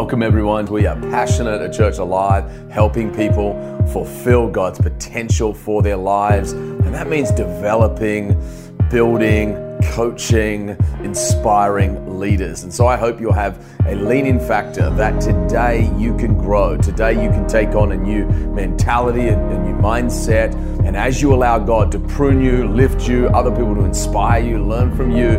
[0.00, 0.64] Welcome, everyone.
[0.64, 3.52] We are passionate at Church Alive, helping people
[3.92, 6.52] fulfill God's potential for their lives.
[6.52, 8.42] And that means developing,
[8.90, 9.54] building,
[9.92, 10.70] coaching,
[11.04, 12.62] inspiring leaders.
[12.62, 16.78] And so I hope you'll have a lean in factor that today you can grow.
[16.78, 18.24] Today you can take on a new
[18.54, 20.54] mentality, and a, new mindset.
[20.86, 24.64] And as you allow God to prune you, lift you, other people to inspire you,
[24.64, 25.32] learn from you,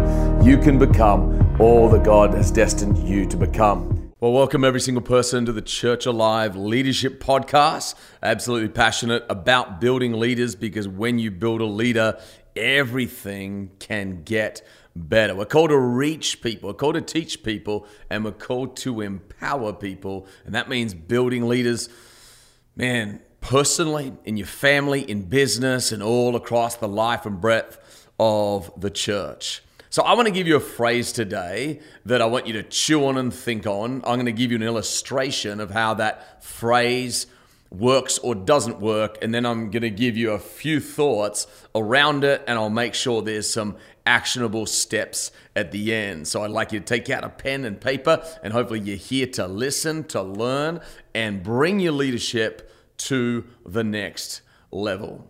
[0.47, 3.90] you can become all that God has destined you to become.
[4.21, 7.95] Well, welcome every single person to the Church Alive Leadership Podcast.
[8.21, 12.19] Absolutely passionate about building leaders because when you build a leader,
[12.55, 14.61] everything can get
[14.95, 15.33] better.
[15.33, 19.73] We're called to reach people, we're called to teach people, and we're called to empower
[19.73, 20.27] people.
[20.45, 21.89] And that means building leaders,
[22.75, 28.71] man, personally, in your family, in business, and all across the life and breadth of
[28.79, 29.63] the church.
[29.91, 33.05] So I want to give you a phrase today that I want you to chew
[33.07, 33.95] on and think on.
[34.05, 37.27] I'm going to give you an illustration of how that phrase
[37.69, 42.23] works or doesn't work, and then I'm going to give you a few thoughts around
[42.23, 46.25] it, and I'll make sure there's some actionable steps at the end.
[46.25, 49.27] So I'd like you to take out a pen and paper, and hopefully you're here
[49.27, 50.79] to listen, to learn,
[51.13, 54.39] and bring your leadership to the next
[54.71, 55.29] level.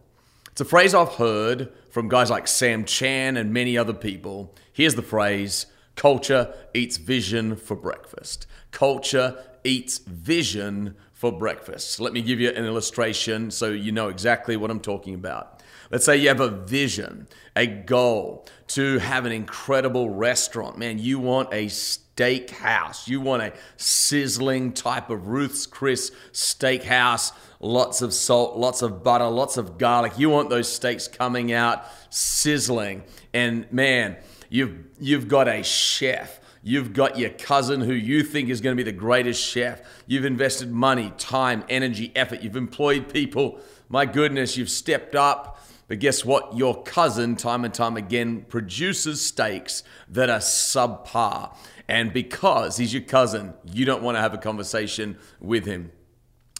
[0.51, 4.53] It's a phrase I've heard from guys like Sam Chand and many other people.
[4.73, 8.47] Here's the phrase culture eats vision for breakfast.
[8.71, 11.99] Culture eats vision for breakfast.
[11.99, 15.61] Let me give you an illustration so you know exactly what I'm talking about.
[15.91, 20.77] Let's say you have a vision, a goal to have an incredible restaurant.
[20.77, 23.07] Man, you want a steakhouse.
[23.07, 29.27] You want a sizzling type of Ruth's Chris steakhouse lots of salt, lots of butter,
[29.27, 30.17] lots of garlic.
[30.17, 33.03] You want those steaks coming out sizzling.
[33.33, 34.17] And man,
[34.51, 36.39] you've you've got a chef.
[36.61, 39.81] You've got your cousin who you think is going to be the greatest chef.
[40.05, 42.43] You've invested money, time, energy, effort.
[42.43, 43.59] You've employed people.
[43.89, 45.59] My goodness, you've stepped up.
[45.87, 46.55] But guess what?
[46.55, 51.55] Your cousin, time and time again, produces steaks that are subpar.
[51.87, 55.91] And because he's your cousin, you don't want to have a conversation with him.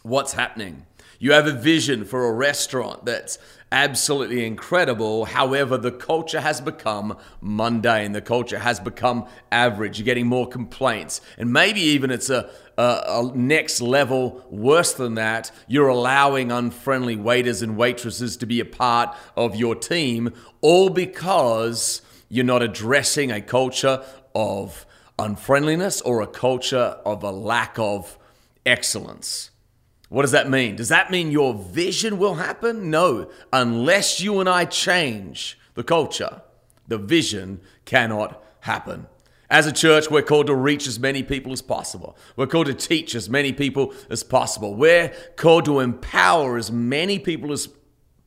[0.01, 0.87] What's happening?
[1.21, 3.37] You have a vision for a restaurant that's
[3.71, 5.25] absolutely incredible.
[5.25, 8.13] However, the culture has become mundane.
[8.13, 9.99] The culture has become average.
[9.99, 11.21] You're getting more complaints.
[11.37, 15.51] And maybe even it's a, a, a, next level worse than that.
[15.67, 22.01] You're allowing unfriendly waiters and waitresses to be a part of your team, all because
[22.29, 24.03] you're not addressing a culture
[24.33, 24.87] of
[25.19, 28.17] unfriendliness or a culture of a lack of
[28.65, 29.50] excellence.
[30.11, 30.75] What does that mean?
[30.75, 32.89] Does that mean your vision will happen?
[32.89, 36.41] No, unless you and I change the culture,
[36.85, 39.07] the vision cannot happen.
[39.49, 42.17] As a church, we're called to reach as many people as possible.
[42.35, 44.75] We're called to teach as many people as possible.
[44.75, 47.69] We're called to empower as many people as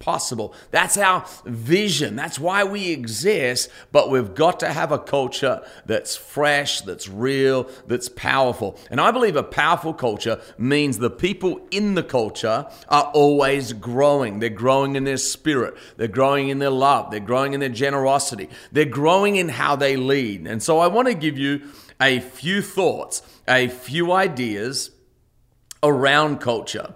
[0.05, 0.53] possible.
[0.71, 2.15] That's our vision.
[2.15, 3.71] That's why we exist.
[3.91, 8.79] But we've got to have a culture that's fresh, that's real, that's powerful.
[8.91, 14.41] And I believe a powerful culture means the people in the culture are always growing.
[14.41, 18.51] They're growing in their spirit, they're growing in their love, they're growing in their generosity,
[18.73, 20.47] they're growing in how they lead.
[20.47, 21.63] And so I want to give you
[21.99, 24.91] a few thoughts, a few ideas
[25.83, 26.95] around culture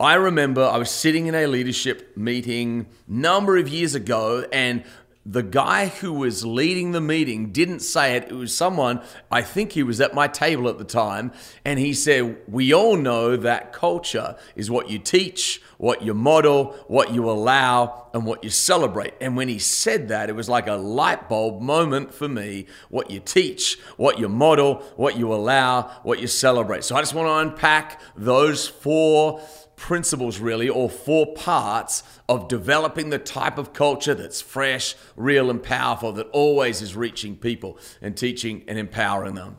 [0.00, 4.84] I remember I was sitting in a leadership meeting number of years ago and
[5.24, 8.24] the guy who was leading the meeting didn't say it.
[8.24, 9.00] It was someone,
[9.30, 11.30] I think he was at my table at the time,
[11.64, 16.72] and he said, We all know that culture is what you teach, what you model,
[16.88, 19.14] what you allow, and what you celebrate.
[19.20, 23.10] And when he said that, it was like a light bulb moment for me what
[23.10, 26.82] you teach, what you model, what you allow, what you celebrate.
[26.82, 29.40] So I just want to unpack those four
[29.76, 35.62] principles, really, or four parts of developing the type of culture that's fresh, real, and
[35.62, 39.58] powerful, that always is reaching people and teaching and empowering them.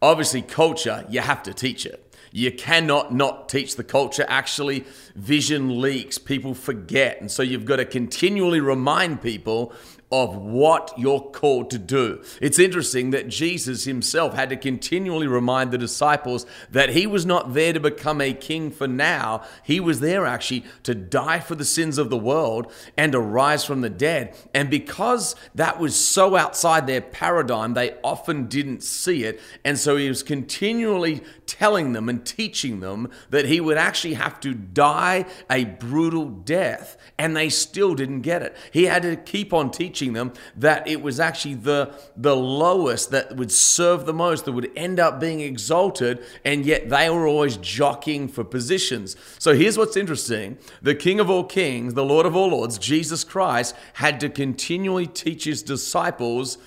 [0.00, 2.14] Obviously, culture, you have to teach it.
[2.32, 4.24] You cannot not teach the culture.
[4.26, 7.20] Actually, vision leaks, people forget.
[7.20, 9.74] And so you've got to continually remind people
[10.12, 12.22] of what you're called to do.
[12.42, 17.54] It's interesting that Jesus himself had to continually remind the disciples that he was not
[17.54, 19.42] there to become a king for now.
[19.62, 23.64] He was there actually to die for the sins of the world and to rise
[23.64, 24.36] from the dead.
[24.52, 29.40] And because that was so outside their paradigm, they often didn't see it.
[29.64, 34.40] And so he was continually telling them and teaching them that he would actually have
[34.40, 36.98] to die a brutal death.
[37.18, 38.54] And they still didn't get it.
[38.72, 43.10] He had to keep on teaching teaching them that it was actually the, the lowest
[43.10, 47.26] that would serve the most, that would end up being exalted, and yet they were
[47.26, 49.16] always jockeying for positions.
[49.38, 53.24] So here's what's interesting the King of all kings, the Lord of all lords, Jesus
[53.24, 56.58] Christ, had to continually teach his disciples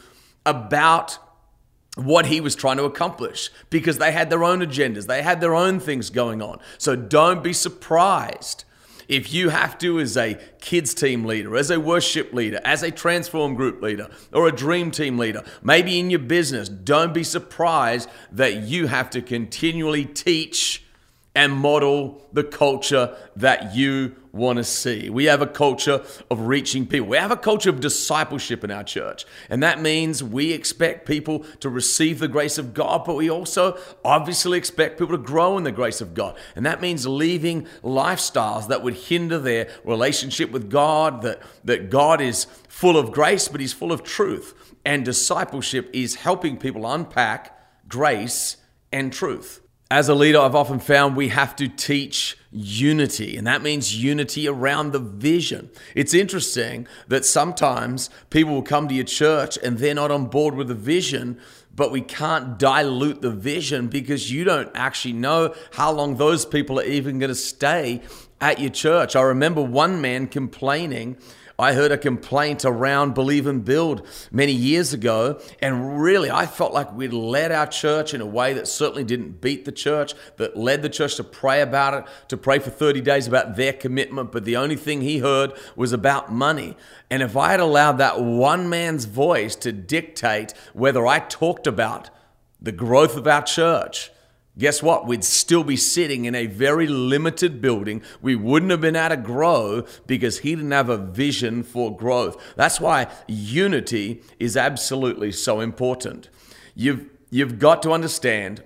[0.46, 1.18] about
[1.96, 5.56] what he was trying to accomplish because they had their own agendas, they had their
[5.56, 6.60] own things going on.
[6.78, 8.65] So don't be surprised
[9.08, 12.92] if you have to, as a kids team leader, as a worship leader, as a
[12.92, 18.10] transform group leader, or a dream team leader, maybe in your business, don't be surprised
[18.32, 20.85] that you have to continually teach
[21.36, 25.10] and model the culture that you want to see.
[25.10, 27.08] We have a culture of reaching people.
[27.08, 29.26] We have a culture of discipleship in our church.
[29.50, 33.78] And that means we expect people to receive the grace of God, but we also
[34.04, 36.38] obviously expect people to grow in the grace of God.
[36.56, 42.20] And that means leaving lifestyles that would hinder their relationship with God, that, that God
[42.20, 44.74] is full of grace, but He's full of truth.
[44.84, 48.58] And discipleship is helping people unpack grace
[48.92, 49.62] and truth.
[49.92, 54.48] As a leader, I've often found we have to teach unity, and that means unity
[54.48, 55.70] around the vision.
[55.94, 60.56] It's interesting that sometimes people will come to your church and they're not on board
[60.56, 61.40] with the vision,
[61.76, 66.80] but we can't dilute the vision because you don't actually know how long those people
[66.80, 68.02] are even going to stay
[68.42, 69.16] at your church.
[69.16, 71.18] I remember one man complaining
[71.58, 76.74] I heard a complaint around Believe and Build many years ago, and really I felt
[76.74, 80.58] like we'd led our church in a way that certainly didn't beat the church, that
[80.58, 84.34] led the church to pray about it, to pray for 30 days about their commitment,
[84.34, 86.76] but the only thing he heard was about money.
[87.10, 92.10] And if I had allowed that one man's voice to dictate whether I talked about
[92.62, 94.12] the growth of our church,
[94.58, 95.06] guess what?
[95.06, 98.02] We'd still be sitting in a very limited building.
[98.22, 102.42] We wouldn't have been able to grow because he didn't have a vision for growth.
[102.56, 106.30] That's why unity is absolutely so important.
[106.74, 108.64] You've, you've got to understand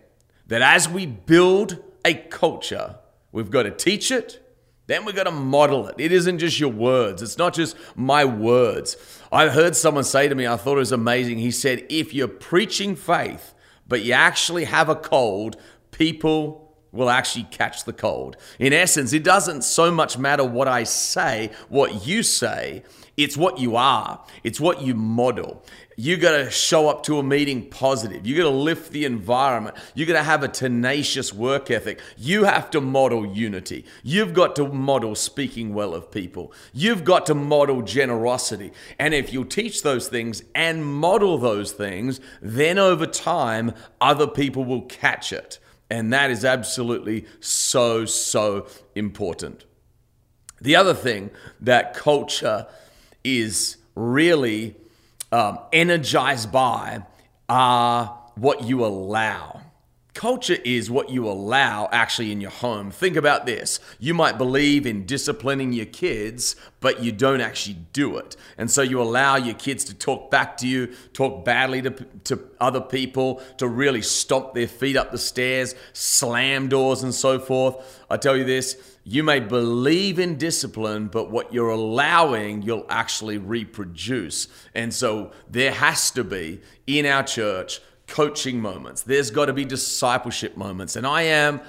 [0.48, 2.98] that as we build a culture,
[3.32, 4.46] we've got to teach it,
[4.88, 5.96] then we've got to model it.
[6.00, 8.98] It isn't just your words, it's not just my words.
[9.32, 11.38] I heard someone say to me, I thought it was amazing.
[11.38, 13.54] He said, If you're preaching faith,
[13.88, 15.58] but you actually have a cold,
[15.92, 18.36] people will actually catch the cold.
[18.58, 22.84] In essence, it doesn't so much matter what I say, what you say,
[23.16, 25.64] it's what you are, it's what you model.
[25.98, 28.26] You got to show up to a meeting positive.
[28.26, 29.76] You got to lift the environment.
[29.94, 32.00] You got to have a tenacious work ethic.
[32.18, 33.84] You have to model unity.
[34.02, 36.54] You've got to model speaking well of people.
[36.72, 38.72] You've got to model generosity.
[38.98, 44.64] And if you teach those things and model those things, then over time, other people
[44.64, 45.60] will catch it.
[45.90, 49.66] And that is absolutely so, so important.
[50.62, 51.32] The other thing
[51.62, 52.68] that culture
[53.24, 54.76] is really
[55.32, 57.04] um, energized by
[57.48, 59.62] are what you allow.
[60.20, 62.92] Culture is what you allow actually in your home.
[62.92, 63.80] Think about this.
[64.00, 68.36] You might believe in disciplining your kids, but you don't actually do it.
[68.58, 71.92] And so you allow your kids to talk back to you, talk badly to,
[72.26, 77.40] to other people, to really stomp their feet up the stairs, slam doors, and so
[77.40, 78.04] forth.
[78.10, 83.38] I tell you this you may believe in discipline, but what you're allowing, you'll actually
[83.38, 84.50] reproduce.
[84.76, 89.04] And so there has to be in our church coaching moments.
[89.04, 90.96] There's got to be discipleship moments.
[90.96, 91.62] And I am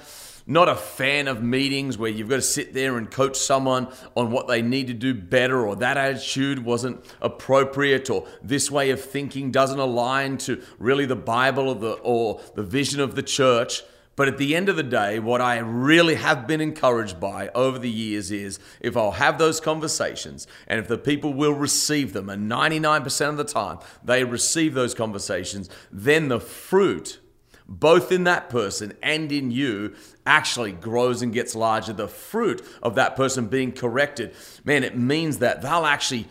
[0.47, 4.31] not a fan of meetings where you've got to sit there and coach someone on
[4.31, 9.01] what they need to do better or that attitude wasn't appropriate or this way of
[9.01, 13.83] thinking doesn't align to really the Bible or the, or the vision of the church.
[14.15, 17.79] But at the end of the day, what I really have been encouraged by over
[17.79, 22.29] the years is if I'll have those conversations and if the people will receive them,
[22.29, 27.19] and 99% of the time they receive those conversations, then the fruit,
[27.67, 31.93] both in that person and in you, actually grows and gets larger.
[31.93, 36.27] The fruit of that person being corrected, man, it means that they'll actually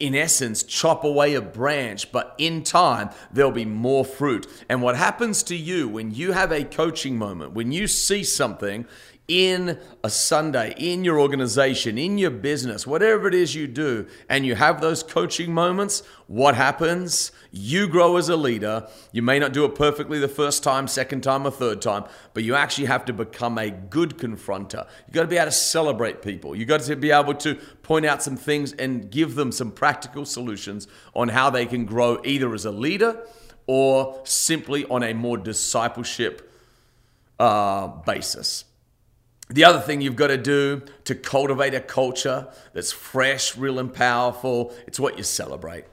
[0.00, 4.46] in essence, chop away a branch, but in time, there'll be more fruit.
[4.68, 8.86] And what happens to you when you have a coaching moment, when you see something
[9.28, 14.46] in a Sunday, in your organization, in your business, whatever it is you do, and
[14.46, 17.30] you have those coaching moments, what happens?
[17.50, 18.88] You grow as a leader.
[19.12, 22.42] You may not do it perfectly the first time, second time, or third time, but
[22.42, 24.86] you actually have to become a good confronter.
[25.06, 26.56] You got to be able to celebrate people.
[26.56, 30.24] You got to be able to point out some things and give them some practical
[30.24, 33.22] solutions on how they can grow either as a leader
[33.66, 36.50] or simply on a more discipleship
[37.38, 38.64] uh, basis.
[39.50, 43.92] The other thing you've got to do to cultivate a culture that's fresh, real, and
[43.92, 45.84] powerful, it's what you celebrate.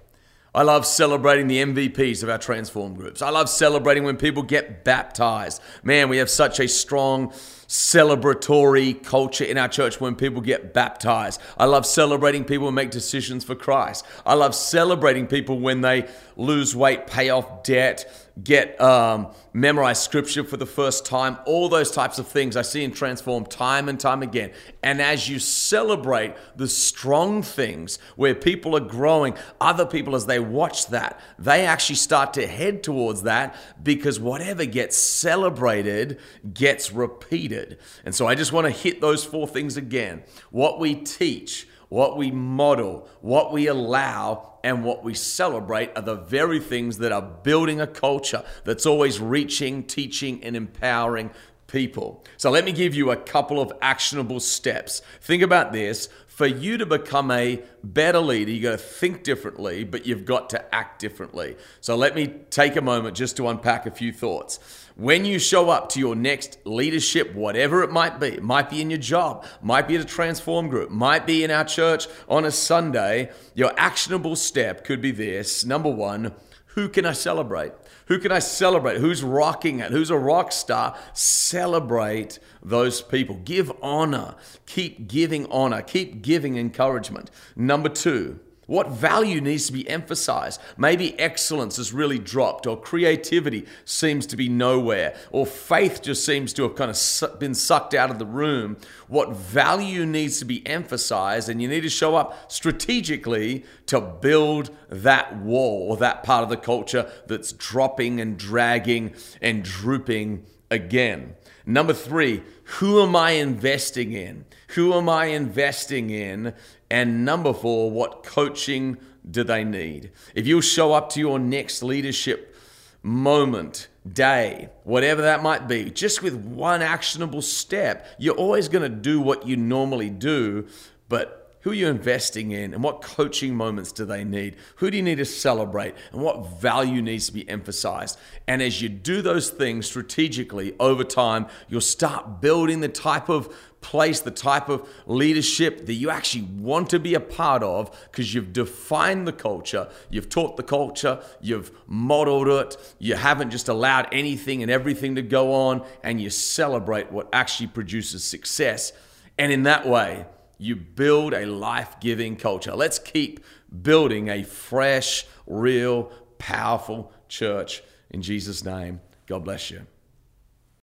[0.53, 3.21] I love celebrating the MVPs of our transform groups.
[3.21, 5.61] I love celebrating when people get baptized.
[5.83, 7.33] Man, we have such a strong
[7.67, 11.41] celebratory culture in our church when people get baptized.
[11.57, 14.05] I love celebrating people who make decisions for Christ.
[14.25, 16.07] I love celebrating people when they
[16.37, 21.37] lose weight, pay off debt, get um, memorize scripture for the first time.
[21.45, 24.51] All those types of things I see in Transform time and time again.
[24.83, 30.39] And as you celebrate the strong things where people are growing, other people, as they
[30.39, 36.19] watch that, they actually start to head towards that because whatever gets celebrated
[36.53, 37.79] gets repeated.
[38.03, 40.23] And so I just want to hit those four things again.
[40.51, 46.15] What we teach, what we model, what we allow, and what we celebrate are the
[46.15, 51.29] very things that are building a culture that's always reaching, teaching, and empowering
[51.67, 52.23] people.
[52.37, 55.01] So let me give you a couple of actionable steps.
[55.21, 56.09] Think about this.
[56.27, 60.49] For you to become a better leader, you got to think differently, but you've got
[60.49, 61.55] to act differently.
[61.79, 64.59] So let me take a moment just to unpack a few thoughts.
[64.97, 68.81] When you show up to your next leadership, whatever it might be, it might be
[68.81, 72.45] in your job, might be at a transform group, might be in our church on
[72.45, 75.65] a Sunday, your actionable step could be this.
[75.65, 76.33] Number one,
[76.67, 77.73] who can I celebrate?
[78.05, 79.01] Who can I celebrate?
[79.01, 79.91] Who's rocking it?
[79.91, 80.97] Who's a rock star?
[81.11, 83.35] Celebrate those people.
[83.43, 84.35] Give honor.
[84.65, 85.81] Keep giving honor.
[85.81, 87.31] Keep giving encouragement.
[87.57, 90.59] Number two, what value needs to be emphasized?
[90.77, 96.53] Maybe excellence has really dropped, or creativity seems to be nowhere, or faith just seems
[96.53, 98.77] to have kind of been sucked out of the room.
[99.07, 104.69] What value needs to be emphasized, and you need to show up strategically to build
[104.89, 111.35] that wall or that part of the culture that's dropping and dragging and drooping again.
[111.65, 114.45] Number three, who am I investing in?
[114.69, 116.53] Who am I investing in?
[116.89, 118.97] And number four, what coaching
[119.29, 120.11] do they need?
[120.33, 122.55] If you'll show up to your next leadership
[123.01, 128.97] moment, day, whatever that might be, just with one actionable step, you're always going to
[128.97, 130.67] do what you normally do,
[131.09, 134.55] but who are you investing in and what coaching moments do they need?
[134.75, 138.19] Who do you need to celebrate and what value needs to be emphasized?
[138.47, 143.55] And as you do those things strategically over time, you'll start building the type of
[143.85, 148.33] place, the type of leadership that you actually want to be a part of because
[148.33, 154.07] you've defined the culture, you've taught the culture, you've modeled it, you haven't just allowed
[154.11, 158.91] anything and everything to go on, and you celebrate what actually produces success.
[159.37, 160.25] And in that way,
[160.57, 162.75] you build a life giving culture.
[162.75, 163.45] Let's keep
[163.83, 167.83] building a fresh, real, powerful church.
[168.09, 169.85] In Jesus' name, God bless you.